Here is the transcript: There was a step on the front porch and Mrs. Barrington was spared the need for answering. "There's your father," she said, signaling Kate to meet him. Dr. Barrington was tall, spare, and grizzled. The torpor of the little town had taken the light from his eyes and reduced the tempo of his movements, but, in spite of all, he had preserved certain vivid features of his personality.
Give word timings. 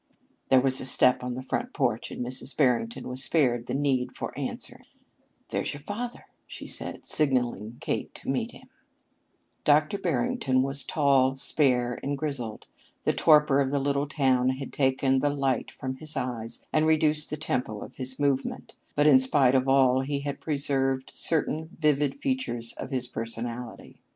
There 0.49 0.59
was 0.61 0.81
a 0.81 0.85
step 0.87 1.23
on 1.23 1.35
the 1.35 1.43
front 1.43 1.73
porch 1.73 2.09
and 2.09 2.25
Mrs. 2.25 2.57
Barrington 2.57 3.07
was 3.07 3.23
spared 3.23 3.67
the 3.67 3.75
need 3.75 4.15
for 4.15 4.35
answering. 4.35 4.85
"There's 5.49 5.75
your 5.75 5.81
father," 5.83 6.25
she 6.47 6.65
said, 6.65 7.05
signaling 7.05 7.77
Kate 7.81 8.11
to 8.15 8.27
meet 8.31 8.51
him. 8.51 8.67
Dr. 9.63 9.99
Barrington 9.99 10.63
was 10.63 10.83
tall, 10.83 11.35
spare, 11.35 11.99
and 12.01 12.17
grizzled. 12.17 12.65
The 13.03 13.13
torpor 13.13 13.59
of 13.59 13.69
the 13.69 13.77
little 13.77 14.07
town 14.07 14.49
had 14.49 14.73
taken 14.73 15.19
the 15.19 15.29
light 15.29 15.69
from 15.69 15.97
his 15.97 16.17
eyes 16.17 16.65
and 16.73 16.87
reduced 16.87 17.29
the 17.29 17.37
tempo 17.37 17.81
of 17.81 17.93
his 17.97 18.17
movements, 18.17 18.73
but, 18.95 19.05
in 19.05 19.19
spite 19.19 19.53
of 19.53 19.67
all, 19.67 20.01
he 20.01 20.21
had 20.21 20.41
preserved 20.41 21.11
certain 21.13 21.77
vivid 21.79 22.19
features 22.19 22.73
of 22.73 22.89
his 22.89 23.07
personality. 23.07 24.01